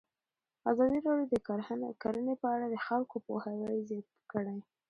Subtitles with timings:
[0.71, 1.35] ازادي راډیو د
[2.01, 4.57] کرهنه په اړه د خلکو پوهاوی زیات کړی.